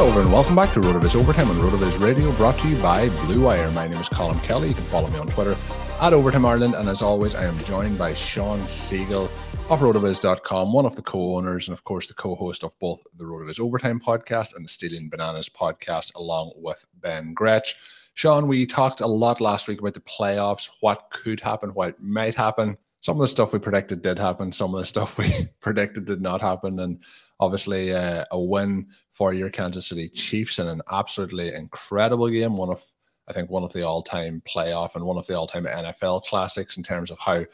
[0.00, 0.32] Hello, everyone.
[0.32, 3.70] Welcome back to RotoViz Overtime on RotoViz Radio, brought to you by Blue Wire.
[3.72, 4.68] My name is Colin Kelly.
[4.68, 5.54] You can follow me on Twitter
[6.00, 6.74] at Overtime Ireland.
[6.74, 9.26] And as always, I am joined by Shawn Siegele
[9.68, 13.60] of rotoviz.com, one of the co-owners and of course the co-host of both the Rotoviz
[13.60, 17.76] Overtime podcast and the Stealing Bananas podcast, along with Ben Gretch.
[18.14, 22.34] Shawn, we talked a lot last week about the playoffs, what could happen, what might
[22.34, 22.78] happen.
[23.00, 24.50] Some of the stuff we predicted did happen.
[24.50, 26.80] Some of the stuff we predicted did not happen.
[26.80, 27.02] And
[27.40, 32.56] obviously, uh, a win for your Kansas City Chiefs in an absolutely incredible game.
[32.56, 32.84] One of,
[33.26, 36.82] I think, one of the all-time playoff and one of the all-time NFL classics in
[36.82, 37.44] terms of how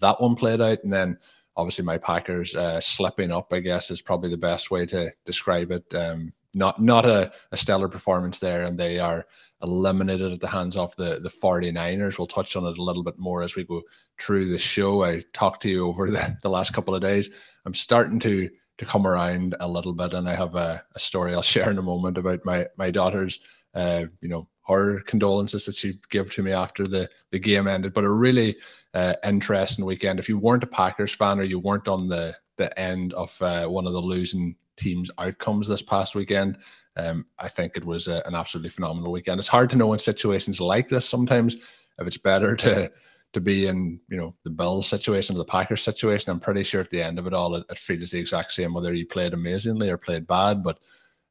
[0.00, 0.78] that one played out.
[0.84, 1.18] And then
[1.56, 5.70] obviously my Packers uh, slipping up, I guess, is probably the best way to describe
[5.70, 5.84] it.
[5.94, 9.24] Um, not not a, a, stellar performance there, and they are
[9.62, 12.18] eliminated at the hands of the, the 49ers.
[12.18, 13.82] We'll touch on it a little bit more as we go
[14.20, 15.02] through the show.
[15.02, 17.30] I talked to you over the, the last couple of days.
[17.64, 18.50] I'm starting to
[18.82, 21.78] to come around a little bit, and I have a, a story I'll share in
[21.78, 23.40] a moment about my my daughter's
[23.74, 27.92] uh, you know her condolences that she gave to me after the, the game ended.
[27.92, 28.56] But a really
[28.94, 30.20] uh, interesting weekend.
[30.20, 33.66] If you weren't a Packers fan or you weren't on the the end of uh,
[33.66, 36.58] one of the losing teams' outcomes this past weekend,
[36.96, 39.38] um, I think it was a, an absolutely phenomenal weekend.
[39.38, 41.56] It's hard to know in situations like this sometimes
[41.98, 42.90] if it's better to
[43.32, 46.30] to be in you know the Bills situation the Packers situation.
[46.30, 48.74] I'm pretty sure at the end of it all, it, it feels the exact same
[48.74, 50.62] whether you played amazingly or played bad.
[50.62, 50.78] But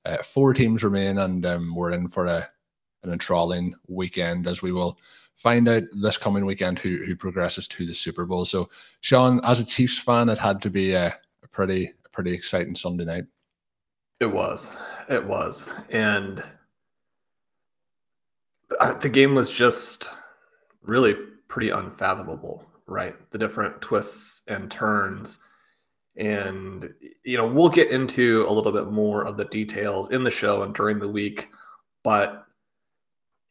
[0.05, 2.47] uh, four teams remain, and um, we're in for a
[3.03, 4.97] an enthralling weekend as we will
[5.35, 8.45] find out this coming weekend who who progresses to the Super Bowl.
[8.45, 8.69] So,
[9.01, 11.07] Shawn, as a Chiefs fan, it had to be a,
[11.43, 13.25] a pretty a pretty exciting Sunday night.
[14.19, 14.77] It was,
[15.09, 16.43] it was, and
[19.01, 20.09] the game was just
[20.83, 21.15] really
[21.51, 23.13] pretty unfathomable, right?
[23.31, 25.43] The different twists and turns.
[26.15, 26.93] And,
[27.25, 30.63] you know, we'll get into a little bit more of the details in the show
[30.63, 31.49] and during the week.
[32.03, 32.45] But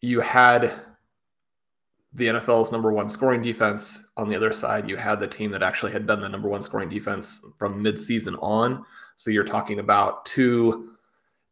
[0.01, 0.81] you had
[2.15, 4.11] the NFL's number one scoring defense.
[4.17, 6.63] On the other side, you had the team that actually had been the number one
[6.63, 8.83] scoring defense from midseason on.
[9.17, 10.95] So you're talking about two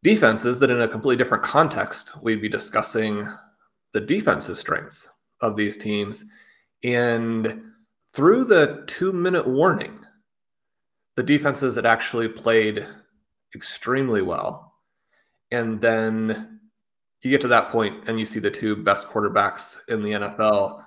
[0.01, 3.27] defenses that, in a completely different context, we'd be discussing
[3.91, 5.11] the defensive strengths
[5.41, 6.25] of these teams.
[6.83, 7.63] And
[8.13, 9.99] through the two minute warning,
[11.15, 12.87] the defenses had actually played
[13.53, 14.73] extremely well.
[15.51, 16.59] And then
[17.21, 20.85] you get to that point and you see the two best quarterbacks in the NFL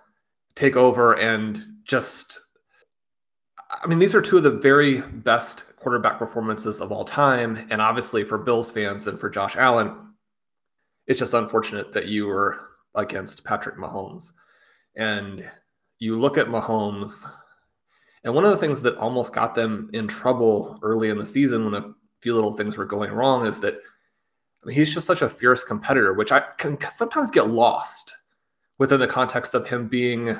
[0.54, 2.41] take over and just
[3.82, 7.81] I mean these are two of the very best quarterback performances of all time and
[7.81, 10.14] obviously for Bills fans and for Josh Allen
[11.06, 14.32] it's just unfortunate that you were against Patrick Mahomes
[14.96, 15.50] and
[16.02, 17.31] you look at Mahomes
[18.25, 21.64] and one of the things that almost got them in trouble early in the season
[21.64, 25.22] when a few little things were going wrong is that I mean, he's just such
[25.22, 28.16] a fierce competitor, which I can sometimes get lost
[28.78, 30.37] within the context of him being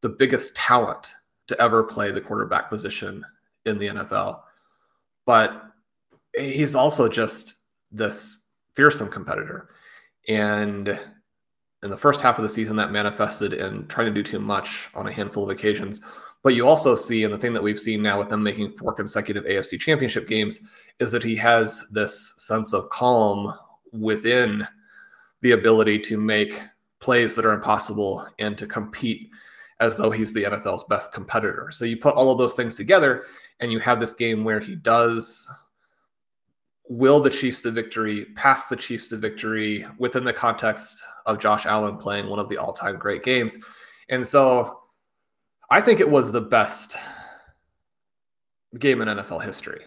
[0.00, 1.14] the biggest talent
[1.46, 3.24] to ever play the quarterback position
[3.64, 4.40] in the NFL.
[5.24, 5.62] But
[6.36, 7.56] he's also just
[7.92, 8.42] this
[8.74, 9.68] fearsome competitor.
[10.28, 10.98] And
[11.82, 14.88] in the first half of the season, that manifested in trying to do too much
[14.94, 16.00] on a handful of occasions.
[16.42, 18.92] But you also see, and the thing that we've seen now with them making four
[18.92, 20.60] consecutive AFC championship games,
[21.00, 23.52] is that he has this sense of calm
[23.92, 24.66] within
[25.42, 26.62] the ability to make
[27.00, 29.30] plays that are impossible and to compete
[29.80, 31.68] as though he's the NFL's best competitor.
[31.70, 33.24] So you put all of those things together
[33.60, 35.50] and you have this game where he does
[36.88, 41.66] will the Chiefs to victory, pass the Chiefs to victory within the context of Josh
[41.66, 43.58] Allen playing one of the all-time great games.
[44.08, 44.82] And so
[45.70, 46.96] I think it was the best
[48.78, 49.82] game in NFL history.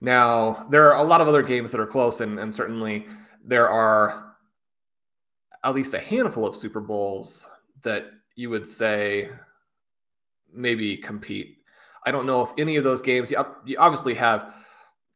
[0.00, 3.06] Now, there are a lot of other games that are close, and, and certainly
[3.44, 4.34] there are
[5.62, 7.48] at least a handful of Super Bowls
[7.82, 9.28] that you would say
[10.52, 11.58] maybe compete.
[12.06, 14.54] I don't know if any of those games, you, you obviously have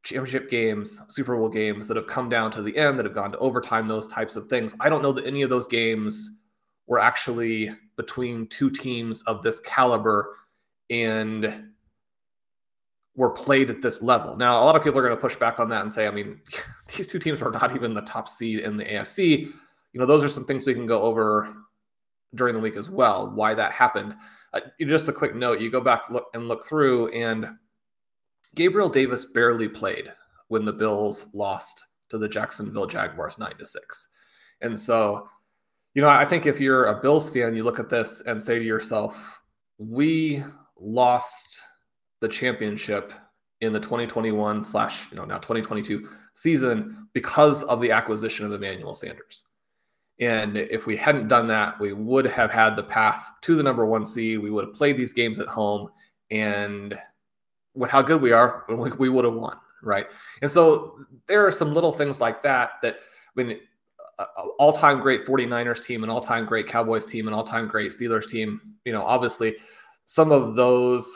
[0.05, 3.33] championship games, Super Bowl games that have come down to the end, that have gone
[3.33, 4.75] to overtime, those types of things.
[4.79, 6.41] I don't know that any of those games
[6.87, 10.37] were actually between two teams of this caliber
[10.91, 11.71] and
[13.17, 14.37] were played at this level.
[14.37, 16.11] Now, a lot of people are going to push back on that and say, I
[16.11, 16.41] mean,
[16.97, 19.51] these two teams were not even the top seed in the AFC.
[19.93, 21.55] You know, those are some things we can go over
[22.35, 24.15] during the week as well, why that happened.
[24.53, 27.47] Uh, just a quick note you go back look, and look through, and
[28.55, 30.13] Gabriel Davis barely played
[30.49, 34.09] when the Bills lost to the Jacksonville Jaguars 9 to 6.
[34.63, 35.29] And so,
[35.95, 38.59] you know, I think if you're a Bills fan, you look at this and say
[38.59, 39.41] to yourself,
[39.79, 40.43] we
[40.79, 41.63] lost
[42.21, 43.13] the championship
[43.61, 48.95] in the 2021 slash you know now 2022 season because of the acquisition of Emmanuel
[48.95, 49.49] Sanders.
[50.21, 53.85] And if we hadn't done that, we would have had the path to the number
[53.85, 54.39] one seed.
[54.39, 55.91] We would have played these games at home,
[56.31, 56.99] and
[57.75, 58.65] with how good we are,
[58.99, 60.07] we would have won, right?
[60.43, 62.99] And so there are some little things like that that
[63.35, 63.59] mean,
[64.59, 68.61] all-time great 49ers team, an all-time great Cowboys team, an all-time great Steelers team.
[68.85, 69.57] You know, obviously,
[70.05, 71.13] some of those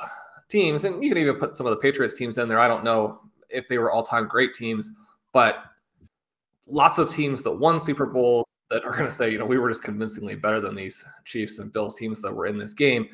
[0.49, 2.59] teams, and you can even put some of the Patriots teams in there.
[2.59, 3.21] I don't know
[3.51, 4.91] if they were all time great teams,
[5.33, 5.63] but
[6.67, 9.59] lots of teams that won Super Bowls that are going to say, you know, we
[9.59, 13.09] were just convincingly better than these Chiefs and Bills teams that were in this game.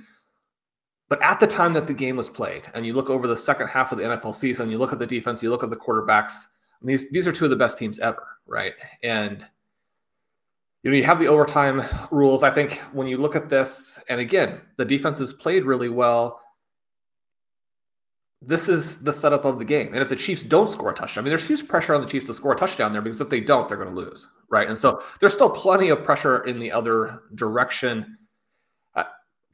[1.09, 3.69] But at the time that the game was played, and you look over the second
[3.69, 6.47] half of the NFL season, you look at the defense, you look at the quarterbacks.
[6.83, 8.73] these these are two of the best teams ever, right?
[9.03, 9.47] And
[10.83, 12.43] you know, you have the overtime rules.
[12.43, 16.41] I think when you look at this, and again, the defenses played really well
[18.47, 19.89] this is the setup of the game.
[19.89, 22.06] And if the Chiefs don't score a touchdown, I mean, there's huge pressure on the
[22.06, 24.69] Chiefs to score a touchdown there because if they don't, they're going to lose, right?
[24.69, 28.19] And so there's still plenty of pressure in the other direction.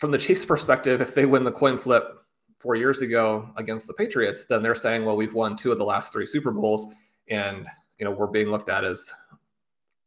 [0.00, 2.05] From the Chiefs' perspective, if they win the coin flip
[2.58, 5.85] four years ago against the Patriots, then they're saying, well, we've won two of the
[5.85, 6.91] last three Super Bowls,
[7.29, 7.67] and
[7.99, 9.12] you know we're being looked at as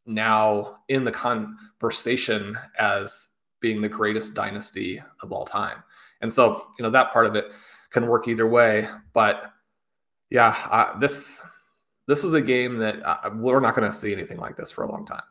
[0.08, 3.30] now in the conversation as
[3.60, 5.84] being the greatest dynasty of all time.
[6.22, 7.52] And so, you know, that part of it
[7.92, 8.88] can work either way.
[9.14, 9.52] But
[10.32, 11.44] yeah, this
[12.08, 14.84] this was a game that uh, we're not going to see anything like this for
[14.86, 15.22] a long time.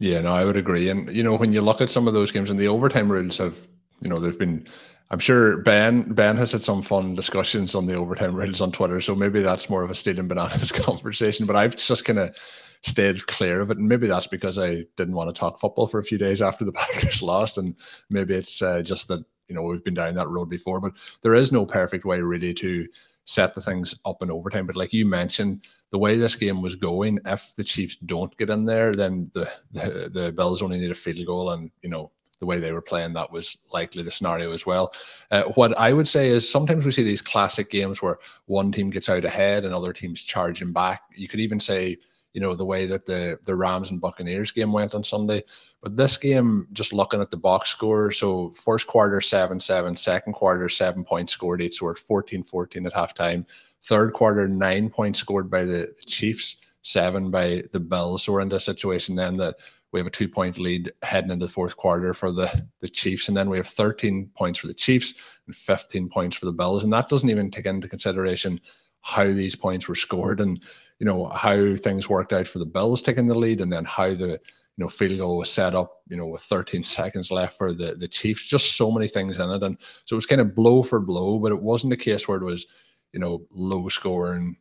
[0.00, 0.90] Yeah, no, I would agree.
[0.90, 3.38] And you know, when you look at some of those games, and the overtime rules
[3.38, 3.66] have,
[4.02, 4.66] you know, they've been.
[5.10, 9.00] I'm sure Ben Ben has had some fun discussions on the overtime rules on Twitter,
[9.00, 11.46] so maybe that's more of a Stealing Bananas conversation.
[11.46, 12.34] But I've just kind of
[12.82, 15.98] stayed clear of it, and maybe that's because I didn't want to talk football for
[15.98, 17.76] a few days after the Packers lost, and
[18.08, 21.34] maybe it's uh, just that you know we've been down that road before but there
[21.34, 22.88] is no perfect way really to
[23.24, 26.74] set the things up in overtime but like you mentioned the way this game was
[26.74, 30.90] going if the chiefs don't get in there then the the, the bills only need
[30.90, 32.10] a field goal and you know
[32.42, 34.92] the way they were playing that was likely the scenario as well
[35.30, 38.90] uh, what i would say is sometimes we see these classic games where one team
[38.90, 41.96] gets out ahead and other teams charging back you could even say
[42.32, 45.44] you know the way that the the Rams and Buccaneers game went on Sunday.
[45.82, 50.32] But this game, just looking at the box score, so first quarter 7 7, second
[50.32, 53.44] quarter 7 points scored, eight scored 14 14 at halftime.
[53.82, 58.22] Third quarter, nine points scored by the, Chiefs, seven by the Bills.
[58.22, 59.56] So we're in a situation then that
[59.92, 63.28] we have a two point lead heading into the fourth quarter for the, the Chiefs.
[63.28, 65.14] And then we have 13 points for the Chiefs
[65.46, 66.82] and 15 points for the Bills.
[66.82, 68.60] And that doesn't even take into consideration
[69.02, 70.60] how these points were scored and
[71.02, 74.14] you know how things worked out for the Bills taking the lead, and then how
[74.14, 74.38] the you
[74.78, 78.06] know field goal was set up, you know, with 13 seconds left for the the
[78.06, 78.46] Chiefs.
[78.46, 81.40] Just so many things in it, and so it was kind of blow for blow,
[81.40, 82.68] but it wasn't a case where it was
[83.12, 84.56] you know low scoring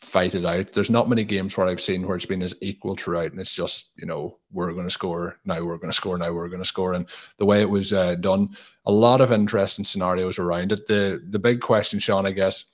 [0.00, 0.72] fight it out.
[0.72, 3.54] There's not many games where I've seen where it's been as equal throughout, and it's
[3.54, 6.62] just you know we're going to score now, we're going to score now, we're going
[6.62, 7.06] to score, and
[7.38, 8.48] the way it was uh, done,
[8.86, 10.86] a lot of interesting scenarios around it.
[10.86, 12.66] The the big question, Shawn, I guess,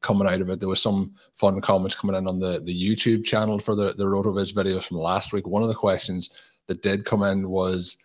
[0.00, 0.60] coming out of it.
[0.60, 4.04] There was some fun comments coming in on the, the YouTube channel for the, the
[4.04, 5.46] RotoViz videos from last week.
[5.46, 6.30] One of the questions
[6.66, 7.98] that did come in was,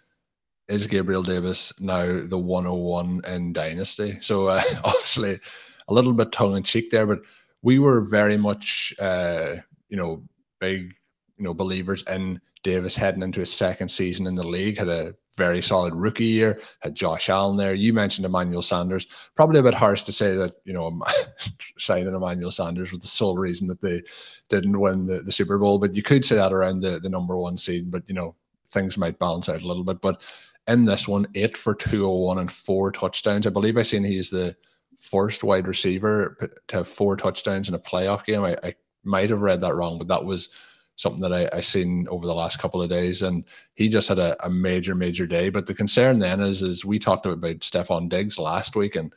[0.67, 4.17] is Gabriel Davis now the 101 in Dynasty?
[4.19, 5.39] So uh, obviously
[5.87, 7.21] a little bit tongue in cheek there, but
[7.65, 9.55] we were very much, uh,
[9.89, 10.23] you know,
[10.59, 10.93] big,
[11.35, 15.15] you know, believers in Davis heading into his second season in the league had a
[15.35, 16.61] very solid rookie year.
[16.81, 17.73] Had Josh Allen there.
[17.73, 19.07] You mentioned Emmanuel Sanders.
[19.35, 21.01] Probably a bit harsh to say that you know
[21.79, 24.03] signing Emmanuel Sanders was the sole reason that they
[24.47, 25.79] didn't win the, the Super Bowl.
[25.79, 27.89] But you could say that around the the number one seed.
[27.89, 28.35] But you know
[28.69, 30.01] things might balance out a little bit.
[30.01, 30.21] But
[30.67, 33.47] in this one, eight for 201 and four touchdowns.
[33.47, 34.55] I believe I seen he's the
[34.99, 38.43] first wide receiver to have four touchdowns in a playoff game.
[38.43, 40.49] I, I might have read that wrong, but that was
[40.95, 43.21] something that I, I seen over the last couple of days.
[43.21, 45.49] And he just had a, a major, major day.
[45.49, 49.13] But the concern then is, is we talked about Stefon Diggs last week, and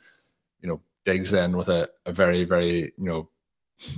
[0.61, 3.29] you know, Diggs then with a, a very, very, you know,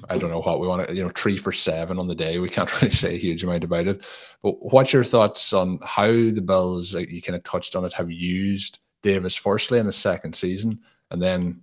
[0.09, 2.37] I don't know what we want to, you know, three for seven on the day.
[2.37, 4.03] We can't really say a huge amount about it.
[4.43, 7.93] But what's your thoughts on how the Bills, like you kind of touched on it,
[7.93, 11.61] have used Davis firstly in his second season, and then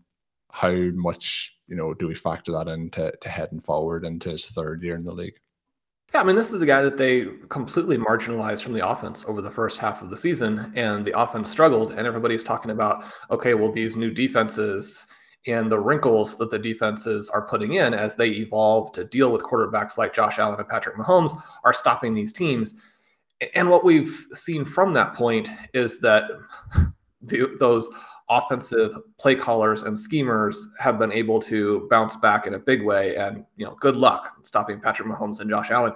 [0.50, 4.82] how much you know do we factor that into to heading forward into his third
[4.82, 5.38] year in the league?
[6.14, 9.42] Yeah, I mean, this is the guy that they completely marginalized from the offense over
[9.42, 11.92] the first half of the season, and the offense struggled.
[11.92, 15.06] And everybody's talking about, okay, well, these new defenses
[15.46, 19.42] and the wrinkles that the defenses are putting in as they evolve to deal with
[19.42, 22.74] quarterbacks like Josh Allen and Patrick Mahomes are stopping these teams.
[23.54, 26.24] And what we've seen from that point is that
[27.22, 27.88] the, those
[28.30, 33.16] offensive play callers and schemers have been able to bounce back in a big way.
[33.16, 35.94] And, you know, good luck stopping Patrick Mahomes and Josh Allen.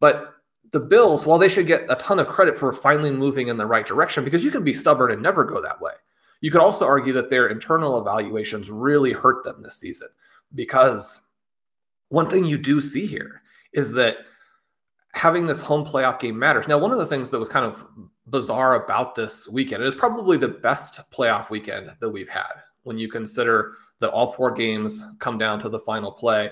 [0.00, 0.34] But
[0.72, 3.66] the Bills, while they should get a ton of credit for finally moving in the
[3.66, 5.92] right direction, because you can be stubborn and never go that way,
[6.40, 10.08] you could also argue that their internal evaluations really hurt them this season.
[10.54, 11.20] Because
[12.08, 13.42] one thing you do see here
[13.72, 14.18] is that
[15.12, 16.68] having this home playoff game matters.
[16.68, 17.86] Now, one of the things that was kind of
[18.26, 22.52] bizarre about this weekend, it is probably the best playoff weekend that we've had
[22.82, 26.50] when you consider that all four games come down to the final play.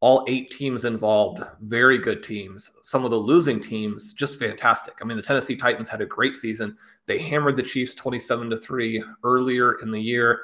[0.00, 2.70] All eight teams involved, very good teams.
[2.82, 4.94] Some of the losing teams, just fantastic.
[5.02, 6.76] I mean, the Tennessee Titans had a great season.
[7.06, 10.40] They hammered the Chiefs 27 to 3 earlier in the year.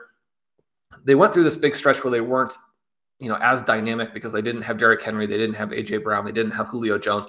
[1.05, 2.57] They went through this big stretch where they weren't
[3.21, 6.25] you know, as dynamic because they didn't have Derrick Henry, they didn't have AJ Brown,
[6.25, 7.27] they didn't have Julio Jones,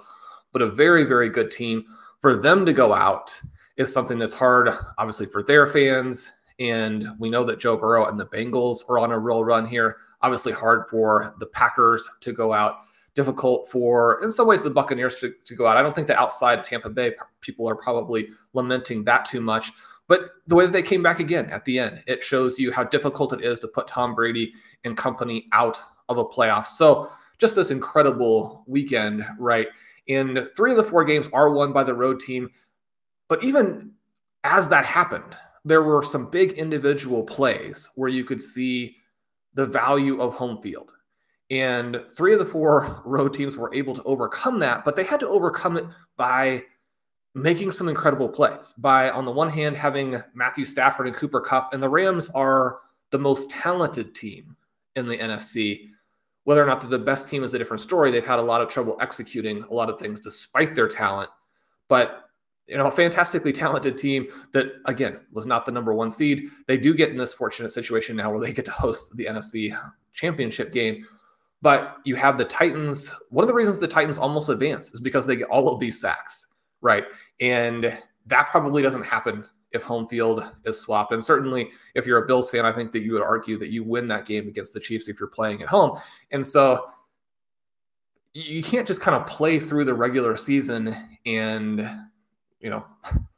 [0.51, 1.85] but a very, very good team.
[2.19, 3.39] For them to go out
[3.77, 6.31] is something that's hard, obviously, for their fans.
[6.59, 9.97] And we know that Joe Burrow and the Bengals are on a real run here.
[10.21, 12.77] Obviously, hard for the Packers to go out.
[13.13, 15.77] Difficult for, in some ways, the Buccaneers to, to go out.
[15.77, 19.71] I don't think that outside of Tampa Bay, people are probably lamenting that too much.
[20.07, 22.83] But the way that they came back again at the end, it shows you how
[22.83, 24.53] difficult it is to put Tom Brady
[24.83, 25.79] and company out
[26.09, 26.65] of a playoff.
[26.65, 29.67] So just this incredible weekend, right?
[30.07, 32.49] And three of the four games are won by the road team.
[33.27, 33.91] But even
[34.43, 38.97] as that happened, there were some big individual plays where you could see
[39.55, 40.93] the value of home field.
[41.49, 45.19] And three of the four road teams were able to overcome that, but they had
[45.21, 45.85] to overcome it
[46.17, 46.63] by
[47.33, 51.73] making some incredible plays by, on the one hand, having Matthew Stafford and Cooper Kupp,
[51.73, 52.77] and the Rams are
[53.09, 54.55] the most talented team
[54.95, 55.89] in the NFC.
[56.45, 58.11] Whether or not they're the best team is a different story.
[58.11, 61.29] They've had a lot of trouble executing a lot of things despite their talent,
[61.87, 62.21] but
[62.67, 66.45] you know, a fantastically talented team that again was not the number one seed.
[66.67, 69.77] They do get in this fortunate situation now where they get to host the NFC
[70.13, 71.05] championship game.
[71.61, 73.13] But you have the Titans.
[73.29, 76.01] One of the reasons the Titans almost advance is because they get all of these
[76.01, 76.47] sacks
[76.85, 77.05] right?
[77.41, 77.97] And
[78.27, 79.43] that probably doesn't happen
[79.75, 81.11] if home field is swapped.
[81.11, 83.83] And certainly, if you're a Bills fan, I think that you would argue that you
[83.83, 85.99] win that game against the Chiefs if you're playing at home.
[86.31, 86.87] And so
[88.33, 91.89] you can't just kind of play through the regular season and,
[92.59, 92.85] you know,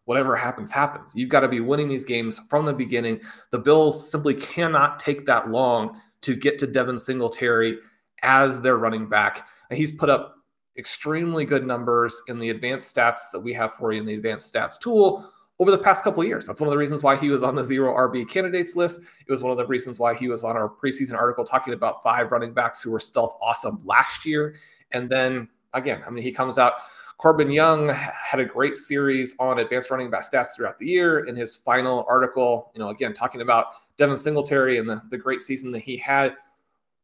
[0.05, 1.13] whatever happens, happens.
[1.15, 3.19] You've got to be winning these games from the beginning.
[3.51, 7.79] The Bills simply cannot take that long to get to Devin Singletary
[8.23, 9.45] as their running back.
[9.69, 10.35] And he's put up
[10.77, 14.53] extremely good numbers in the advanced stats that we have for you in the advanced
[14.53, 15.29] stats tool
[15.59, 16.45] over the past couple years.
[16.45, 19.01] That's one of the reasons why he was on the zero RB candidates list.
[19.25, 22.03] It was one of the reasons why he was on our preseason article talking about
[22.03, 24.55] five running backs who were stealth awesome last year.
[24.91, 26.73] And then again, I mean, he comes out.
[27.17, 31.25] Corbin Young had a great series on advanced running back stats throughout the year.
[31.25, 35.41] In his final article, you know, again, talking about Devin Singletary and the, the great
[35.41, 36.35] season that he had.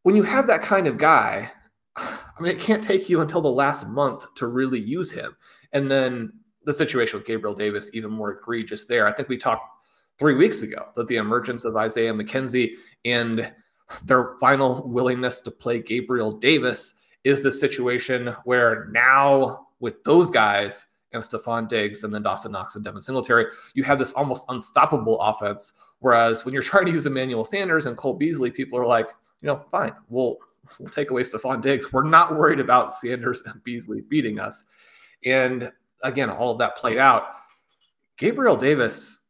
[0.03, 1.51] When you have that kind of guy,
[1.95, 5.35] I mean, it can't take you until the last month to really use him.
[5.71, 6.33] And then
[6.65, 9.07] the situation with Gabriel Davis, even more egregious there.
[9.07, 9.67] I think we talked
[10.17, 12.73] three weeks ago that the emergence of Isaiah McKenzie
[13.05, 13.51] and
[14.05, 20.87] their final willingness to play Gabriel Davis is the situation where now with those guys
[21.11, 25.19] and Stefon Diggs and then Dawson Knox and Devin Singletary, you have this almost unstoppable
[25.21, 25.73] offense.
[25.99, 29.09] Whereas when you're trying to use Emmanuel Sanders and Cole Beasley, people are like,
[29.41, 30.37] you know, fine, we'll
[30.79, 31.91] we'll take away Stefon Diggs.
[31.91, 34.63] We're not worried about Sanders and Beasley beating us.
[35.25, 35.71] And
[36.03, 37.27] again, all of that played out.
[38.17, 39.23] Gabriel Davis,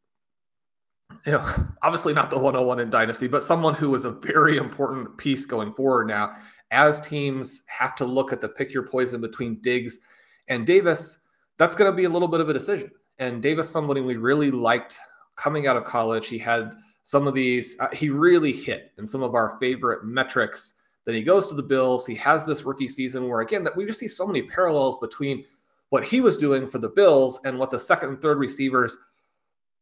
[1.24, 1.44] you know,
[1.82, 5.72] obviously not the 101 in Dynasty, but someone who was a very important piece going
[5.72, 6.34] forward now.
[6.70, 10.00] As teams have to look at the pick your poison between Diggs
[10.48, 11.20] and Davis,
[11.56, 12.90] that's going to be a little bit of a decision.
[13.18, 14.98] And Davis, somebody we really liked
[15.36, 16.28] coming out of college.
[16.28, 20.74] He had some of these, uh, he really hit in some of our favorite metrics.
[21.04, 22.06] Then he goes to the Bills.
[22.06, 25.44] He has this rookie season where, again, that we just see so many parallels between
[25.94, 28.98] what he was doing for the Bills and what the second and third receivers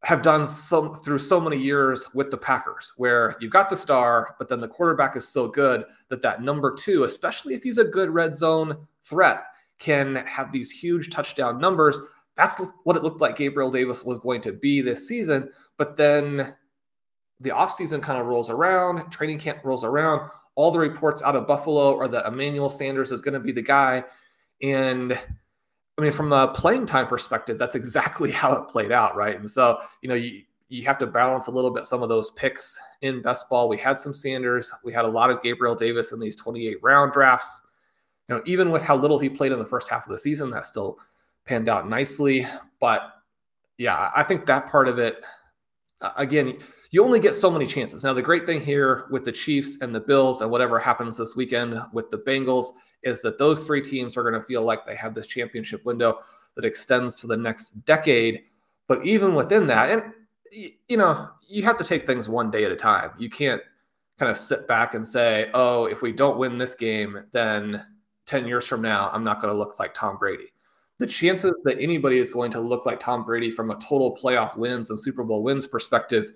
[0.03, 4.47] have done through so many years with the Packers, where you've got the star, but
[4.47, 8.11] then the quarterback is so good that that number two, especially if he's a good
[8.11, 9.45] red zone threat,
[9.79, 11.99] can have these huge touchdown numbers.
[12.35, 15.49] That's what it looked like Gabriel Davis was going to be this season.
[15.77, 16.55] But then
[17.39, 20.29] the offseason kind of rolls around, training camp rolls around.
[20.53, 23.63] All the reports out of Buffalo are that Emmanuel Sanders is going to be the
[23.63, 24.03] guy.
[24.61, 25.17] And
[25.97, 29.35] I mean, from a playing time perspective, that's exactly how it played out, right?
[29.35, 32.31] And so, you know, you you have to balance a little bit some of those
[32.31, 33.69] picks in best ball.
[33.69, 37.11] We had some Sanders, we had a lot of Gabriel Davis in these 28 round
[37.11, 37.61] drafts.
[38.27, 40.49] You know, even with how little he played in the first half of the season,
[40.49, 40.97] that still
[41.45, 42.47] panned out nicely.
[42.79, 43.03] But
[43.77, 45.23] yeah, I think that part of it,
[46.17, 46.57] again,
[46.93, 48.03] you only get so many chances.
[48.03, 51.35] Now, the great thing here with the Chiefs and the Bills and whatever happens this
[51.35, 52.67] weekend with the Bengals
[53.01, 56.19] is that those three teams are going to feel like they have this championship window
[56.55, 58.43] that extends for the next decade.
[58.87, 60.13] But even within that, and
[60.87, 63.09] you know, you have to take things one day at a time.
[63.17, 63.63] You can't
[64.19, 67.83] kind of sit back and say, oh, if we don't win this game, then
[68.27, 70.53] 10 years from now, I'm not going to look like Tom Brady.
[70.99, 74.55] The chances that anybody is going to look like Tom Brady from a total playoff
[74.55, 76.33] wins and Super Bowl wins perspective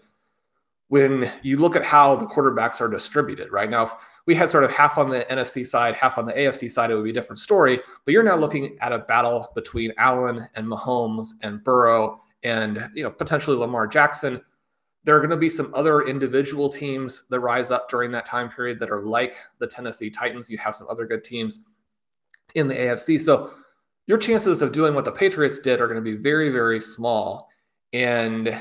[0.89, 3.69] when you look at how the quarterbacks are distributed right?
[3.69, 3.93] Now if
[4.27, 6.95] we had sort of half on the nfc side half on the afc side it
[6.95, 10.67] would be a different story but you're now looking at a battle between allen and
[10.67, 14.41] mahomes and burrow and you know potentially lamar jackson.
[15.03, 18.49] There are going to be some other individual teams that rise up during that time
[18.49, 20.49] period that are like the tennessee titans.
[20.49, 21.61] You have some other good teams
[22.55, 23.51] in the afc so
[24.05, 27.49] your chances of doing what the patriots did are going to be very very small.
[27.93, 28.57] And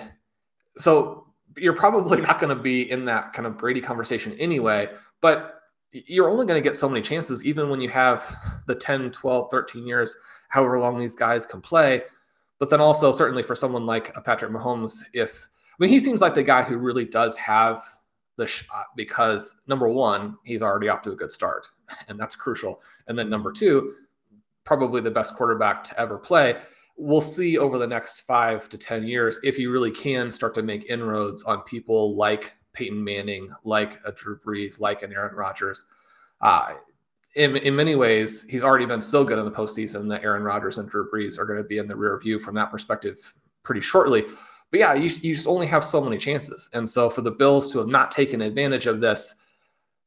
[0.78, 1.25] so
[1.56, 4.88] you're probably not going to be in that kind of Brady conversation anyway,
[5.20, 5.60] but
[5.92, 9.48] you're only going to get so many chances, even when you have the 10, 12,
[9.50, 10.16] 13 years,
[10.48, 12.02] however long these guys can play.
[12.58, 16.20] But then also, certainly for someone like a Patrick Mahomes, if I mean, he seems
[16.20, 17.82] like the guy who really does have
[18.36, 21.68] the shot because number one, he's already off to a good start,
[22.08, 22.82] and that's crucial.
[23.08, 23.94] And then number two,
[24.64, 26.56] probably the best quarterback to ever play
[26.96, 30.62] we'll see over the next five to 10 years if you really can start to
[30.62, 35.86] make inroads on people like Peyton Manning, like a Drew Brees, like an Aaron Rodgers.
[36.40, 36.74] Uh,
[37.34, 40.78] in, in many ways, he's already been so good in the postseason that Aaron Rodgers
[40.78, 43.80] and Drew Brees are going to be in the rear view from that perspective pretty
[43.80, 44.24] shortly.
[44.70, 46.68] But yeah, you, you just only have so many chances.
[46.72, 49.36] And so for the Bills to have not taken advantage of this,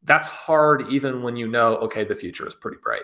[0.04, 3.04] that's hard even when you know, okay, the future is pretty bright.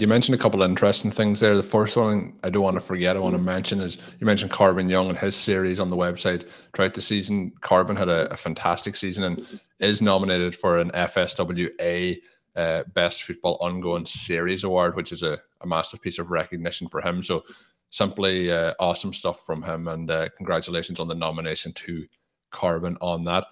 [0.00, 1.54] You mentioned a couple of interesting things there.
[1.54, 4.50] The first one I don't want to forget, I want to mention is you mentioned
[4.50, 7.52] Corbin Young and his series on the website throughout the season.
[7.60, 12.16] Corbin had a, a fantastic season and is nominated for an FSWA
[12.56, 17.02] uh, Best Football Ongoing Series Award, which is a, a massive piece of recognition for
[17.02, 17.22] him.
[17.22, 17.44] So
[17.90, 22.06] simply uh, awesome stuff from him, and uh, congratulations on the nomination to
[22.52, 23.44] Corbin on that.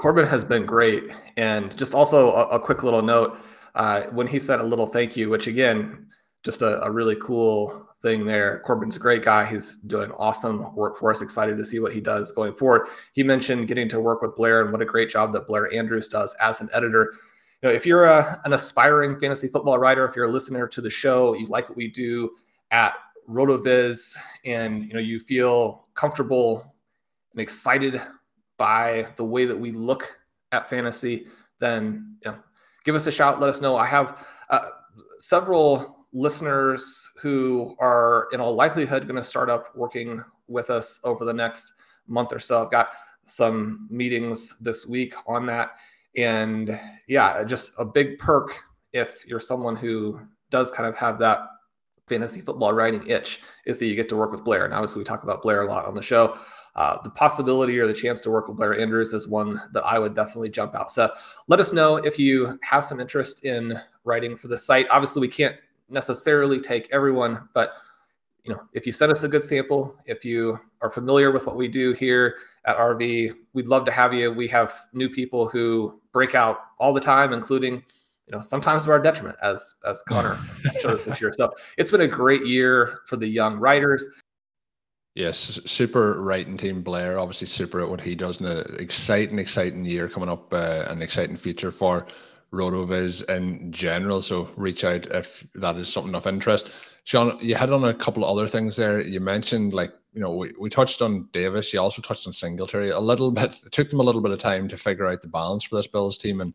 [0.00, 3.36] Corbin has been great, and just also a, a quick little note
[3.74, 6.06] uh, when he said a little thank you, which again,
[6.44, 8.60] just a, a, really cool thing there.
[8.60, 9.44] Corbin's a great guy.
[9.44, 11.20] He's doing awesome work for us.
[11.20, 12.88] Excited to see what he does going forward.
[13.12, 16.08] He mentioned getting to work with Blair and what a great job that Blair Andrews
[16.08, 17.12] does as an editor.
[17.62, 20.80] You know, if you're a, an aspiring fantasy football writer, if you're a listener to
[20.80, 22.30] the show, you like what we do
[22.70, 22.94] at
[23.28, 26.74] RotoViz, and you know you feel comfortable
[27.32, 28.00] and excited
[28.56, 30.18] by the way that we look
[30.52, 31.26] at fantasy,
[31.60, 32.38] then you know,
[32.84, 33.40] give us a shout.
[33.40, 33.76] Let us know.
[33.76, 34.66] I have uh,
[35.18, 41.24] several listeners who are in all likelihood going to start up working with us over
[41.24, 41.74] the next
[42.08, 42.64] month or so.
[42.64, 42.88] I've got
[43.24, 45.70] some meetings this week on that.
[46.16, 48.58] And yeah, just a big perk
[48.92, 51.38] if you're someone who does kind of have that
[52.08, 54.64] fantasy football writing itch is that you get to work with Blair.
[54.64, 56.36] And obviously, we talk about Blair a lot on the show.
[56.76, 59.98] Uh, the possibility or the chance to work with Blair Andrews is one that I
[59.98, 60.90] would definitely jump out.
[60.90, 61.12] So
[61.48, 64.86] let us know if you have some interest in writing for the site.
[64.90, 65.56] Obviously, we can't
[65.88, 67.74] necessarily take everyone, but
[68.44, 71.56] you know, if you send us a good sample, if you are familiar with what
[71.56, 74.32] we do here at RV, we'd love to have you.
[74.32, 78.92] We have new people who break out all the time, including you know sometimes to
[78.92, 80.38] our detriment, as as Connor
[80.80, 81.32] shows us this year.
[81.32, 84.06] So it's been a great year for the young writers.
[85.14, 87.18] Yes, super writing team Blair.
[87.18, 88.40] Obviously, super at what he does.
[88.40, 92.06] in an exciting, exciting year coming up, uh, an exciting future for
[92.52, 94.22] RotoViz in general.
[94.22, 96.70] So reach out if that is something of interest.
[97.04, 99.00] Shawn, you had on a couple of other things there.
[99.00, 101.72] You mentioned like you know we, we touched on Davis.
[101.72, 103.56] You also touched on Singletary a little bit.
[103.66, 105.88] It took them a little bit of time to figure out the balance for this
[105.88, 106.54] Bills team, and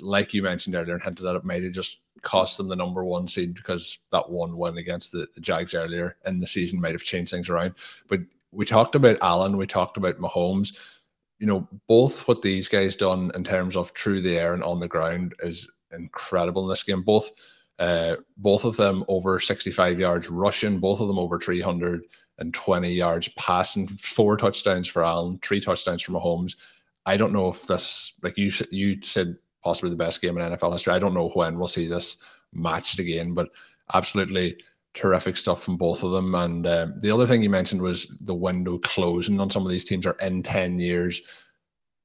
[0.00, 3.04] like you mentioned earlier and hinted at, it might have just cost them the number
[3.04, 6.92] one seed because that one win against the, the Jags earlier in the season might
[6.92, 7.74] have changed things around.
[8.08, 8.20] But
[8.50, 10.76] we talked about Allen, we talked about Mahomes.
[11.38, 14.80] You know, both what these guys done in terms of through the air and on
[14.80, 17.02] the ground is incredible in this game.
[17.02, 17.30] Both
[17.78, 23.86] uh, both of them over 65 yards rushing, both of them over 320 yards passing,
[23.86, 26.56] four touchdowns for Allen, three touchdowns for Mahomes.
[27.06, 29.36] I don't know if this, like you you said,
[29.68, 30.94] possibly the best game in NFL history.
[30.94, 32.16] I don't know when we'll see this
[32.54, 33.50] matched again, but
[33.92, 34.56] absolutely
[34.94, 36.34] terrific stuff from both of them.
[36.34, 39.84] And um, the other thing you mentioned was the window closing on some of these
[39.84, 41.20] teams are in 10 years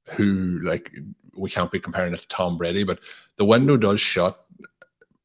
[0.09, 0.91] who like
[1.37, 2.99] we can't be comparing it to Tom Brady, but
[3.37, 4.45] the window does shut.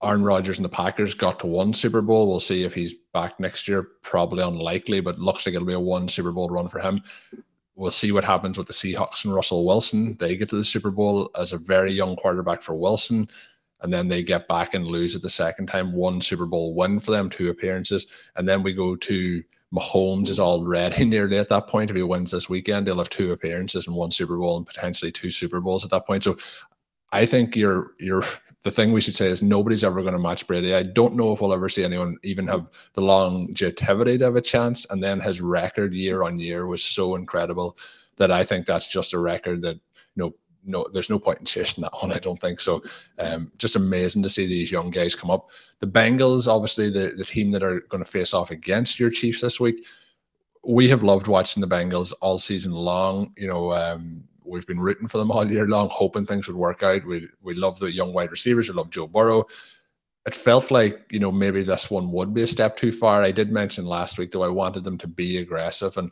[0.05, 2.29] Aaron Rodgers and the Packers got to one Super Bowl.
[2.29, 3.88] We'll see if he's back next year.
[4.03, 7.03] Probably unlikely, but looks like it'll be a one Super Bowl run for him.
[7.78, 10.16] We'll see what happens with the Seahawks and Russell Wilson.
[10.16, 13.28] They get to the Super Bowl as a very young quarterback for Wilson,
[13.82, 15.92] and then they get back and lose it the second time.
[15.92, 20.40] One Super Bowl win for them, two appearances, and then we go to Mahomes is
[20.40, 21.90] already nearly at that point.
[21.90, 25.12] If he wins this weekend, he'll have two appearances and one Super Bowl and potentially
[25.12, 26.24] two Super Bowls at that point.
[26.24, 26.36] So
[27.12, 28.24] I think you're you're
[28.68, 30.74] the thing we should say is nobody's ever going to match Brady.
[30.74, 34.42] I don't know if we'll ever see anyone even have the longevity to have a
[34.42, 34.85] chance.
[34.90, 37.78] And then his record year on year was so incredible
[38.16, 39.81] that I think that's just a record that you
[40.16, 42.12] know no, there's no point in chasing that one.
[42.12, 42.83] I don't think so.
[43.18, 45.48] Um, just amazing to see these young guys come up.
[45.78, 49.40] The Bengals, obviously, the, the team that are going to face off against your Chiefs
[49.40, 49.87] this week.
[50.62, 53.33] We have loved watching the Bengals all season long.
[53.38, 56.82] You know, um, we've been rooting for them all year long, hoping things would work
[56.82, 57.04] out.
[57.04, 58.68] We we love the young wide receivers.
[58.68, 59.46] We love Joe Burrow.
[60.26, 63.22] It felt like you know maybe this one would be a step too far.
[63.22, 66.11] I did mention last week though I wanted them to be aggressive, and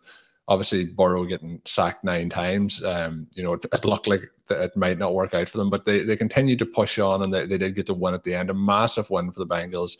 [0.49, 2.83] obviously Burrow getting sacked nine times.
[2.85, 5.85] Um, you know it, it looked like it might not work out for them, but
[5.85, 8.35] they they continued to push on, and they, they did get the win at the
[8.35, 8.51] end.
[8.51, 9.96] A massive win for the Bengals.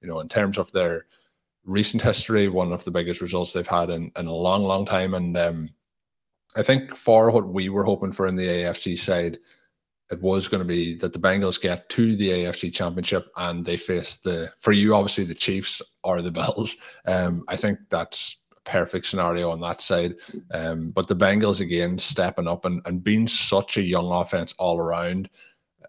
[0.00, 1.06] You know in terms of their
[1.68, 5.14] recent history, one of the biggest results they've had in, in a long, long time.
[5.14, 5.70] And um,
[6.56, 9.38] I think for what we were hoping for in the AFC side,
[10.10, 13.76] it was going to be that the Bengals get to the AFC Championship and they
[13.76, 16.76] face the, for you, obviously, the Chiefs or the Bills.
[17.06, 20.14] Um, I think that's a perfect scenario on that side.
[20.52, 24.78] Um, but the Bengals, again, stepping up and, and being such a young offense all
[24.78, 25.28] around,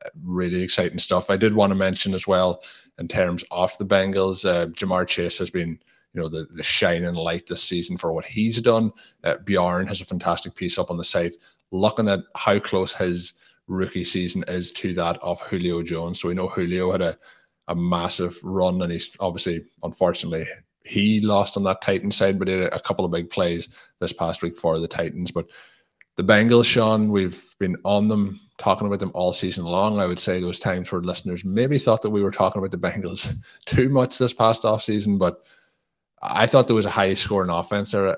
[0.06, 1.30] uh, really exciting stuff.
[1.30, 2.62] I did want to mention as well,
[2.98, 5.80] in terms of the Bengals, uh, Ja'Marr Chase has been
[6.13, 8.91] you know the the shining light this season for what he's done.
[9.24, 11.36] Uh, Bjorn has a fantastic piece up on the site
[11.72, 13.34] looking at how close his
[13.67, 16.19] rookie season is to that of Julio Jones.
[16.19, 17.17] So we know Julio had a
[17.67, 20.45] a massive run, and he's obviously unfortunately
[20.84, 23.69] he lost on that Titan side, but had a couple of big plays
[24.00, 25.30] this past week for the Titans.
[25.30, 25.45] But
[26.15, 30.00] the Bengals, Shawn, we've been on them, talking about them all season long.
[30.00, 32.78] I would say those times where listeners maybe thought that we were talking about the
[32.78, 33.34] Bengals
[33.65, 35.41] too much this past off season, but
[36.21, 38.10] I thought there was a high scoring offense there.
[38.10, 38.17] I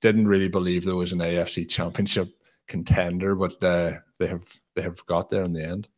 [0.00, 2.28] didn't really believe there was an AFC championship
[2.68, 5.88] contender, but uh, they have they have got there in the end.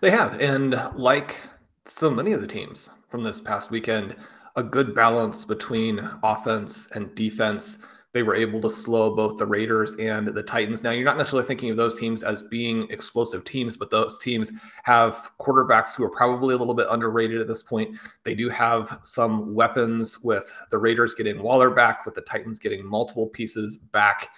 [0.00, 1.40] They have, and like
[1.86, 4.16] so many of the teams from this past weekend,
[4.56, 7.84] a good balance between offense and defense.
[8.14, 10.84] They were able to slow both the Raiders and the Titans.
[10.84, 14.52] Now, you're not necessarily thinking of those teams as being explosive teams, but those teams
[14.84, 17.96] have quarterbacks who are probably a little bit underrated at this point.
[18.22, 22.86] They do have some weapons with the Raiders getting Waller back, with the Titans getting
[22.86, 24.28] multiple pieces back.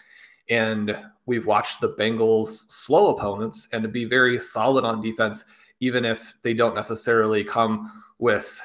[0.49, 5.45] And we've watched the Bengals slow opponents and to be very solid on defense,
[5.81, 8.59] even if they don't necessarily come with,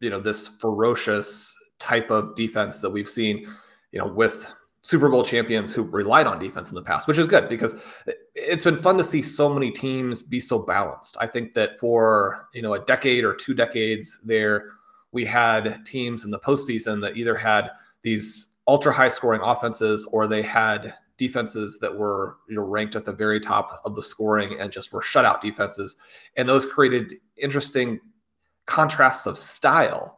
[0.00, 3.46] you know, this ferocious type of defense that we've seen
[3.92, 4.54] you know, with
[4.86, 7.74] Super Bowl champions who relied on defense in the past, which is good because
[8.36, 11.16] it's been fun to see so many teams be so balanced.
[11.18, 14.70] I think that for you know a decade or two decades there,
[15.10, 17.72] we had teams in the postseason that either had
[18.02, 23.04] these ultra high scoring offenses or they had defenses that were you know ranked at
[23.04, 25.96] the very top of the scoring and just were shutout defenses,
[26.36, 27.98] and those created interesting
[28.66, 30.15] contrasts of style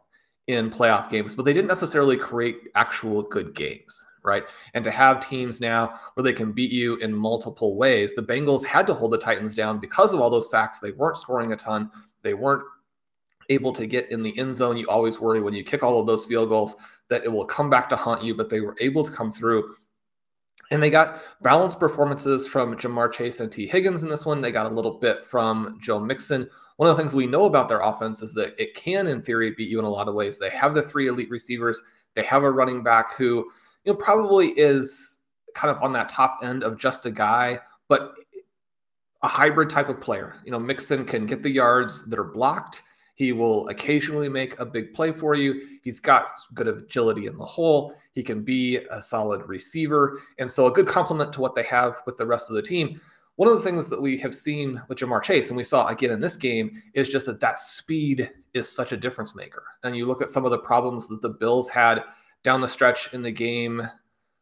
[0.49, 4.45] in playoff games, but they didn't necessarily create actual good games, right?
[4.73, 8.65] And to have teams now where they can beat you in multiple ways, the Bengals
[8.65, 10.79] had to hold the Titans down because of all those sacks.
[10.79, 11.91] They weren't scoring a ton,
[12.23, 12.63] they weren't
[13.49, 14.75] able to get in the end zone.
[14.75, 16.75] You always worry when you kick all of those field goals
[17.09, 19.75] that it will come back to haunt you, but they were able to come through.
[20.71, 24.41] And they got balanced performances from Ja'Marr Chase and Tee Higgins in this one.
[24.41, 27.67] They got a little bit from Joe Mixon one of the things we know about
[27.67, 30.39] their offense is that it can, in theory, beat you in a lot of ways.
[30.39, 31.83] They have the three elite receivers.
[32.15, 33.51] They have a running back who,
[33.83, 35.19] you know, probably is
[35.53, 38.13] kind of on that top end of just a guy, but
[39.23, 40.37] a hybrid type of player.
[40.45, 42.83] You know, Mixon can get the yards that are blocked.
[43.13, 45.79] He will occasionally make a big play for you.
[45.83, 47.93] He's got good agility in the hole.
[48.13, 50.21] He can be a solid receiver.
[50.37, 53.01] And so, a good complement to what they have with the rest of the team
[53.39, 56.11] one of the things that we have seen with Ja'Marr Chase, and we saw again
[56.11, 59.63] in this game, is just that that speed is such a difference maker.
[59.85, 62.03] And you look at some of the problems that the Bills had
[62.43, 63.81] down the stretch in the game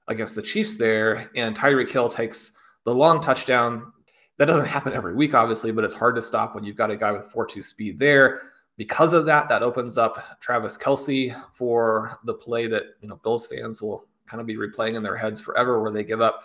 [0.08, 3.94] against the Chiefs there, and Tyreek Hill takes the long touchdown.
[4.38, 6.98] That doesn't happen every week, obviously, but it's hard to stop when you've got a
[6.98, 8.42] guy with 4 2 speed there.
[8.78, 13.46] Because of that, that opens up Travis Kelce for the play that you know Bills
[13.46, 16.42] fans will kind of be replaying in their heads forever, where they give up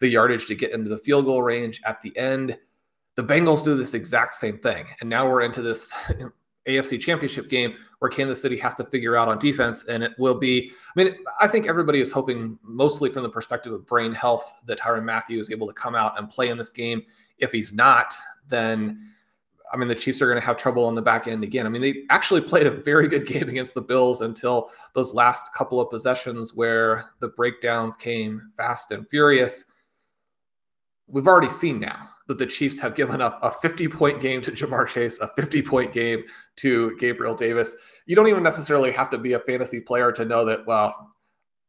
[0.00, 2.58] the yardage to get into the field goal range at the end.
[3.14, 4.86] The Bengals do this exact same thing.
[5.00, 5.92] And now we're into this
[6.66, 9.84] AFC championship game where Kansas City has to figure out on defense.
[9.84, 13.72] And it will be, I mean, I think everybody is hoping, mostly from the perspective
[13.72, 16.72] of brain health, that Tyrann Mathieu is able to come out and play in this
[16.72, 17.02] game.
[17.38, 18.14] If he's not,
[18.48, 19.10] then
[19.72, 21.66] I mean, the Chiefs are going to have trouble on the back end again.
[21.66, 25.52] I mean, they actually played a very good game against the Bills until those last
[25.52, 29.64] couple of possessions where the breakdowns came fast and furious
[31.06, 34.52] we've already seen now that the Chiefs have given up a 50 point game to
[34.52, 36.24] Ja'Marr Chase, a 50 point game
[36.56, 37.76] to Gabriel Davis.
[38.06, 41.14] You don't even necessarily have to be a fantasy player to know that, well,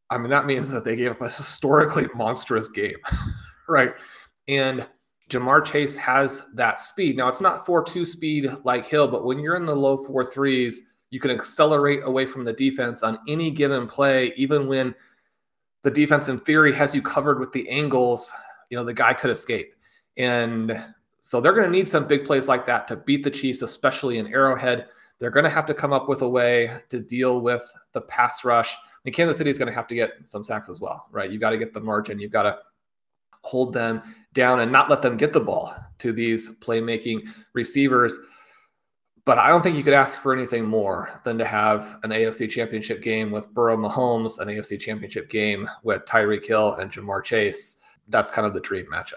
[0.09, 2.97] I mean, that means that they gave up a historically monstrous game,
[3.67, 3.93] right?
[4.47, 4.87] And
[5.29, 7.17] Ja'Marr Chase has that speed.
[7.17, 10.23] Now, it's not 4 2 speed like Hill, but when you're in the low 4
[10.25, 14.93] threes, you can accelerate away from the defense on any given play, even when
[15.83, 18.31] the defense, in theory, has you covered with the angles
[18.69, 19.73] you know, the guy could escape.
[20.17, 20.83] And
[21.21, 24.17] so they're going to need some big plays like that to beat the Chiefs, especially
[24.17, 24.87] in Arrowhead.
[25.17, 28.43] They're going to have to come up with a way to deal with the pass
[28.43, 28.75] rush.
[28.75, 31.29] I mean, Kansas City is going to have to get some sacks as well, right?
[31.29, 32.19] You've got to get the margin.
[32.19, 32.57] You've got to
[33.41, 34.01] hold them
[34.33, 37.21] down and not let them get the ball to these playmaking
[37.53, 38.17] receivers.
[39.23, 42.49] But I don't think you could ask for anything more than to have an AFC
[42.49, 47.77] championship game with Burrow Mahomes, an AFC championship game with Tyreek Hill and Ja'Marr Chase.
[48.07, 49.13] That's kind of the dream matchup.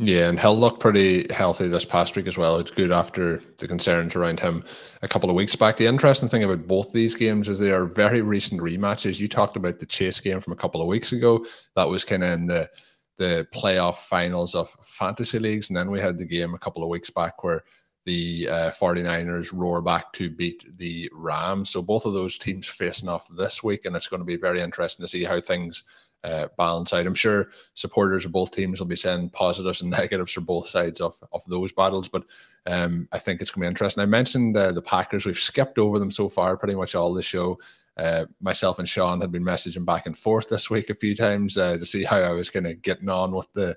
[0.00, 2.58] Yeah, and he'll look pretty healthy this past week as well.
[2.58, 4.62] It's good after the concerns around him
[5.02, 5.76] a couple of weeks back.
[5.76, 9.18] The interesting thing about both these games is they are very recent rematches.
[9.18, 11.44] You talked about the Chase game from a couple of weeks ago.
[11.74, 12.70] That was kind of in the
[13.16, 15.68] the playoff finals of fantasy leagues.
[15.68, 17.64] And then we had the game a couple of weeks back where
[18.06, 21.70] the uh, 49ers roar back to beat the Rams.
[21.70, 24.60] So both of those teams facing off this week, and it's going to be very
[24.60, 25.82] interesting to see how things
[26.24, 27.06] uh, balance out.
[27.06, 31.00] I'm sure supporters of both teams will be saying positives and negatives for both sides
[31.00, 32.24] of, of those battles, but
[32.66, 34.02] um, I think it's going to be interesting.
[34.02, 35.24] I mentioned uh, the Packers.
[35.24, 37.58] We've skipped over them so far, pretty much all the show.
[37.96, 41.58] Uh, myself and Shawn had been messaging back and forth this week a few times
[41.58, 43.76] uh, to see how I was kind of getting on with the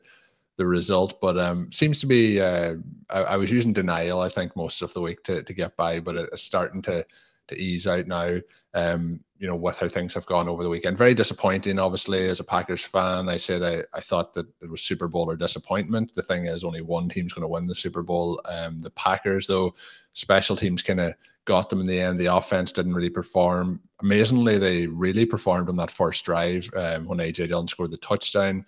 [0.57, 2.39] the result, but um, seems to be.
[2.39, 2.75] Uh,
[3.09, 5.99] I, I, was using denial, I think, most of the week to, to get by,
[5.99, 7.03] but it's starting to
[7.47, 8.37] to ease out now.
[8.73, 10.99] Um, you know, with how things have gone over the weekend.
[10.99, 13.27] Very disappointing, obviously, as a Packers fan.
[13.27, 16.13] I said I, I thought that it was Super Bowl or disappointment.
[16.13, 18.39] The thing is, only one team's going to win the Super Bowl.
[18.45, 19.73] Um, the Packers, though,
[20.13, 22.19] special teams kind of got them in the end.
[22.19, 23.81] The offense didn't really perform.
[24.01, 28.63] Amazingly, they really performed on that first drive um, when AJ Dillon scored the touchdown.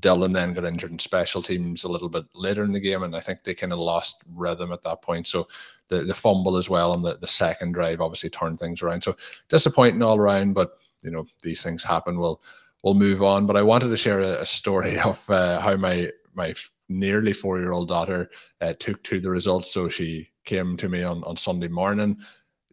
[0.00, 3.14] Dillon then got injured in special teams a little bit later in the game, and
[3.14, 5.26] I think they kind of lost rhythm at that point.
[5.26, 5.48] So
[5.88, 9.02] the the fumble as well on the, the second drive obviously turned things around.
[9.02, 9.16] So
[9.48, 12.18] disappointing all around, but you know these things happen.
[12.18, 12.40] We'll
[12.82, 13.46] we'll move on.
[13.46, 16.54] But I wanted to share a, a story of uh, how my my
[16.88, 19.72] nearly four year old daughter uh, took to the results.
[19.72, 22.18] So she came to me on on Sunday morning.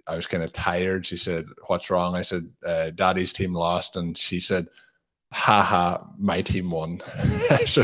[0.08, 1.06] I was kind of tired.
[1.06, 4.68] She said, "What's wrong?" I said, uh, "Daddy's team lost," and she said
[5.36, 7.02] haha, my team won.
[7.66, 7.84] so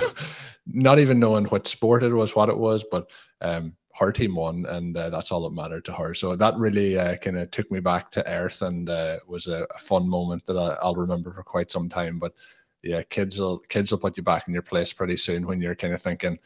[0.66, 3.08] not even knowing what sport it was, what it was, but
[3.42, 6.14] um, her team won, and uh, that's all that mattered to her.
[6.14, 9.68] So that really uh, kind of took me back to earth, and uh, was a,
[9.74, 12.18] a, fun moment that I, will remember for quite some time.
[12.18, 12.34] But
[12.82, 15.76] yeah, kids will kids will put you back in your place pretty soon when you're
[15.76, 16.40] kind of thinking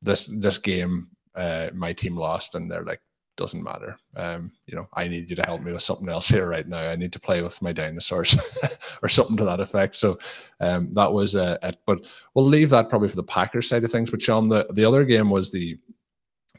[0.00, 3.02] this this game, uh, my team lost, and they're like,
[3.36, 3.98] doesn't matter.
[4.16, 6.90] Um, you know, I need you to help me with something else here right now.
[6.90, 8.36] I need to play with my dinosaurs
[9.02, 9.96] or something to that effect.
[9.96, 10.18] So
[10.60, 11.78] um, that was uh, it.
[11.86, 12.02] But
[12.34, 14.10] we'll leave that probably for the Packers side of things.
[14.10, 15.78] But Shawn, the, the other game was the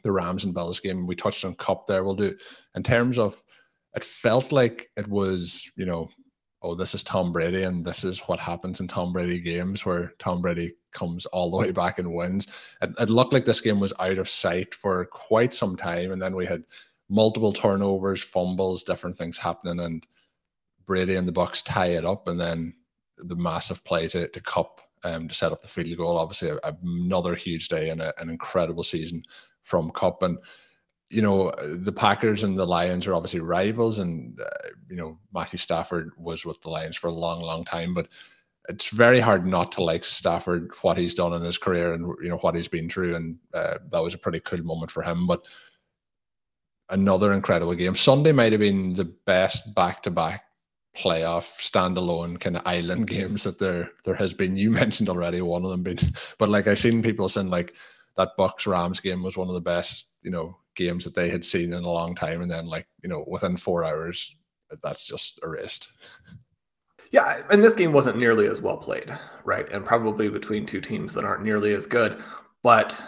[0.02, 1.06] the Rams and Bills game.
[1.06, 2.04] We touched on Kupp there.
[2.04, 2.36] We'll do
[2.74, 3.42] in terms of
[3.94, 6.08] it felt like it was, you know,
[6.62, 10.12] oh, this is Tom Brady, and this is what happens in Tom Brady games where
[10.18, 12.48] Tom Brady comes all the way back and wins.
[12.80, 16.22] It, it, looked like this game was out of sight for quite some time, and
[16.22, 16.64] then we had
[17.08, 20.06] multiple turnovers, fumbles, different things happening, and
[20.86, 22.74] Brady and the Bucs tie it up, and then
[23.18, 26.16] the massive play to, to Kupp um, to set up the field goal.
[26.16, 29.22] Obviously, a, another huge day and a, an incredible season
[29.62, 30.22] from Kupp.
[30.22, 30.38] and
[31.10, 35.58] you know, the Packers and the Lions are obviously rivals, and uh, you know Matthew
[35.58, 37.92] Stafford was with the Lions for a long, long time.
[37.92, 38.08] But
[38.68, 42.30] it's very hard not to like Stafford, what he's done in his career, and you
[42.30, 45.26] know what he's been through, and uh, that was a pretty cool moment for him.
[45.26, 45.44] But
[46.88, 47.94] another incredible game.
[47.94, 50.44] Sunday might have been the best back-to-back
[50.96, 54.56] playoff standalone kind of island games that there there has been.
[54.56, 55.98] You mentioned already one of them being,
[56.38, 57.74] but like I've seen people saying like
[58.16, 61.44] that Bucs Rams game was one of the best, you know, games that they had
[61.44, 62.42] seen in a long time.
[62.42, 64.36] And then, like, you know, within four hours,
[64.82, 65.92] that's just erased.
[67.10, 69.12] Yeah, and this game wasn't nearly as well played,
[69.44, 69.70] right?
[69.70, 72.22] And probably between two teams that aren't nearly as good.
[72.62, 73.02] But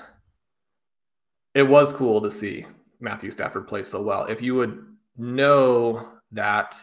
[1.55, 2.67] it was cool to see
[3.01, 4.25] Matthew Stafford play so well.
[4.27, 4.87] If you would
[5.17, 6.77] know that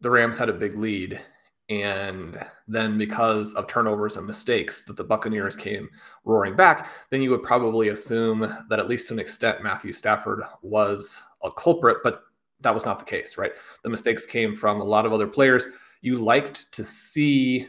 [0.00, 1.20] the Rams had a big lead
[1.68, 5.90] and then because of turnovers and mistakes that the Buccaneers came
[6.24, 10.42] roaring back, then you would probably assume that at least to an extent Matthew Stafford
[10.62, 12.24] was a culprit, but
[12.60, 13.52] that was not the case, right?
[13.82, 15.68] The mistakes came from a lot of other players.
[16.00, 17.68] You liked to see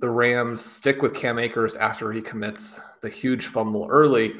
[0.00, 4.34] the Rams stick with Cam Akers after he commits the huge fumble early.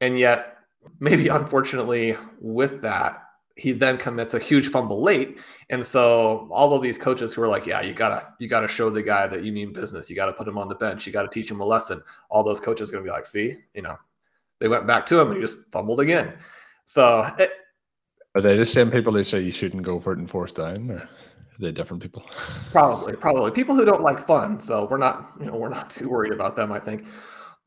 [0.00, 0.58] And yet,
[1.00, 3.21] maybe unfortunately, with that,
[3.56, 5.38] he then commits a huge fumble late.
[5.70, 8.90] And so all of these coaches who are like, yeah, you gotta, you gotta show
[8.90, 10.08] the guy that you mean business.
[10.08, 11.06] You gotta put him on the bench.
[11.06, 12.02] You gotta teach him a lesson.
[12.30, 13.96] All those coaches are gonna be like, see, you know,
[14.58, 16.36] they went back to him and he just fumbled again.
[16.84, 17.50] So it,
[18.34, 20.90] are they the same people who say you shouldn't go for it in fourth down?
[20.90, 21.08] Or are
[21.58, 22.22] they different people?
[22.70, 24.58] probably, probably people who don't like fun.
[24.58, 26.72] So we're not, you know, we're not too worried about them.
[26.72, 27.04] I think.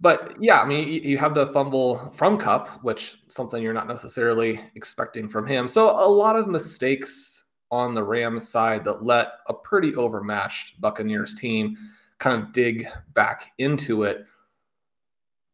[0.01, 4.59] But yeah, I mean, you, have the fumble from Kupp, which something you're not necessarily
[4.75, 5.67] expecting from him.
[5.67, 11.35] So a lot of mistakes on the Rams side that let a pretty overmatched Buccaneers
[11.35, 11.77] team
[12.17, 14.25] kind of dig back into it.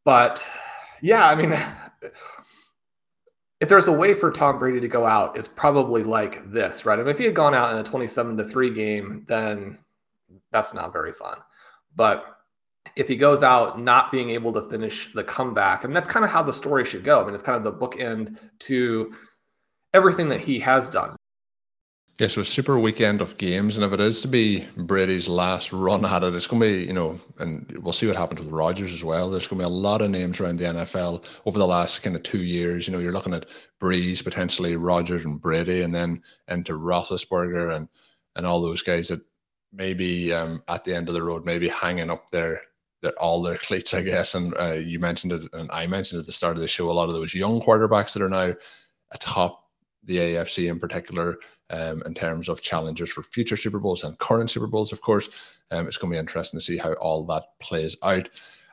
[0.04, 0.46] But
[1.02, 1.54] yeah, I mean,
[3.60, 6.98] if there's a way for Tom Brady to go out, it's probably like this, right?
[6.98, 9.78] I mean, if he had gone out in a 27 to 3 game, then
[10.52, 11.38] that's not very fun.
[11.96, 12.41] But
[12.96, 16.32] if he goes out not being able to finish the comeback, and that's kind of
[16.32, 17.22] how the story should go.
[17.22, 19.14] I mean, it's kind of the bookend to
[19.94, 21.16] everything that he has done.
[22.20, 25.74] Yeah, so a super weekend of games, and if it is to be Brady's last
[25.74, 28.52] run at it, it's going to be, you know, and we'll see what happens with
[28.52, 29.32] Rodgers as well.
[29.32, 32.16] There's going to be a lot of names around the NFL over the last kind
[32.16, 32.86] of two years.
[32.86, 33.48] You know, you're looking at
[33.82, 37.89] Brees, potentially Rodgers and Brady, and then into Roethlisberger and
[38.36, 39.22] and all those guys that
[39.74, 42.62] maybe um, at the end of the road, maybe hanging up their
[43.02, 44.36] their all their cleats, I guess.
[44.36, 46.93] And uh, you mentioned it, and I mentioned at the start of the show, a
[46.93, 48.54] lot of those young quarterbacks that are now
[49.12, 49.66] atop
[50.04, 51.38] the AFC in particular
[51.70, 55.30] um, in terms of challengers for future Super Bowls and current Super Bowls, of course.
[55.70, 58.30] Um, it's going to be interesting to see how all that plays out.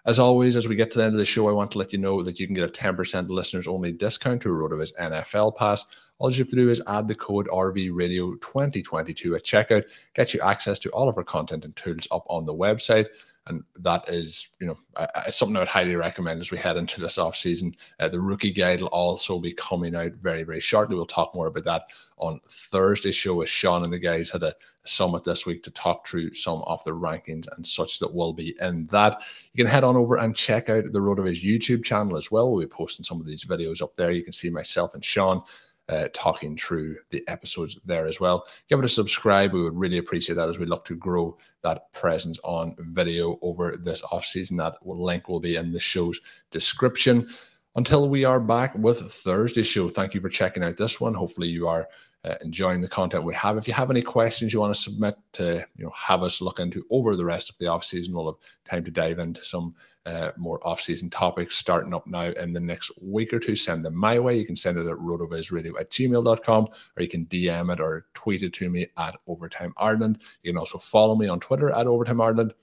[0.07, 1.93] As always, as we get to the end of the show, I want to let
[1.93, 5.85] you know that you can get a 10% listeners only discount to RotoViz NFL Pass.
[6.19, 10.41] All you have to do is add the code RV 2022 at checkout, get you
[10.41, 13.07] access to all of our content and tools up on the website
[13.49, 17.01] and that is you know uh, something I would highly recommend as we head into
[17.01, 17.75] this off season.
[17.99, 20.97] Uh, the rookie guide will also be coming out very very shortly.
[20.97, 21.83] We'll talk more about that
[22.17, 24.55] on Thursday's show with Shawn and the guys had a,
[24.89, 28.57] summit this week to talk through some of the rankings and such that will be
[28.61, 29.21] in that.
[29.53, 32.51] You can head on over and check out the RotoViz YouTube channel as well.
[32.51, 34.11] We'll be posting some of these videos up there.
[34.11, 35.43] You can see myself and Shawn
[35.89, 38.47] uh, talking through the episodes there as well.
[38.69, 39.53] Give it a subscribe.
[39.53, 43.75] We would really appreciate that as we look to grow that presence on video over
[43.83, 44.57] this off season.
[44.59, 46.21] That link will be in the show's
[46.51, 47.29] description.
[47.75, 51.15] Until we are back with Thursday show, thank you for checking out this one.
[51.15, 51.89] Hopefully, you are
[52.25, 53.57] uh, enjoying the content we have.
[53.57, 56.59] If you have any questions you want to submit to, you know, have us look
[56.59, 59.75] into over the rest of the off season, we'll have time to dive into some
[60.09, 63.95] uh, more off-season topics starting up now in the next week or two, send them
[63.95, 64.39] my way.
[64.39, 68.43] You can send it at rotovizradio at gmail.com or you can DM it or tweet
[68.43, 70.23] it to me at Overtime Ireland.
[70.43, 72.55] You can also follow me on Twitter at Overtime Ireland.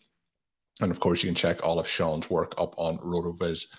[0.82, 3.72] And of course, you can check all of Shawn's work up on rotoviz.com.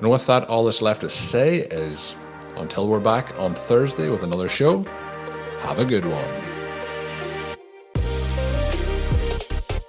[0.00, 2.16] And with that, all that's left to say is
[2.56, 4.82] until we're back on Thursday with another show,
[5.60, 6.55] have a good one.